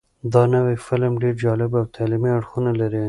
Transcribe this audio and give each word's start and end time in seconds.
دا 0.33 0.43
نوی 0.53 0.75
فلم 0.85 1.13
ډېر 1.23 1.35
جالب 1.43 1.71
او 1.79 1.85
تعلیمي 1.95 2.31
اړخونه 2.37 2.71
لري. 2.79 2.99